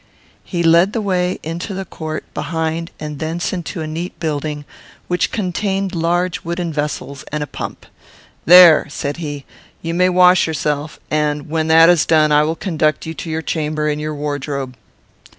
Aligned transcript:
He 0.43 0.63
led 0.63 0.93
the 0.93 0.99
way 0.99 1.37
into 1.43 1.75
the 1.75 1.85
court 1.85 2.23
behind 2.33 2.89
and 2.99 3.19
thence 3.19 3.53
into 3.53 3.81
a 3.83 3.87
neat 3.87 4.19
building, 4.19 4.65
which 5.07 5.31
contained 5.31 5.93
large 5.93 6.43
wooden 6.43 6.73
vessels 6.73 7.23
and 7.31 7.43
a 7.43 7.45
pump: 7.45 7.85
"There," 8.45 8.87
said 8.89 9.17
he, 9.17 9.45
"you 9.83 9.93
may 9.93 10.09
wash 10.09 10.47
yourself; 10.47 10.99
and, 11.11 11.49
when 11.51 11.67
that 11.67 11.87
is 11.87 12.07
done, 12.07 12.31
I 12.31 12.41
will 12.41 12.55
conduct 12.55 13.05
you 13.05 13.13
to 13.13 13.29
your 13.29 13.43
chamber 13.43 13.87
and 13.89 14.01
your 14.01 14.15
wardrobe." 14.15 14.75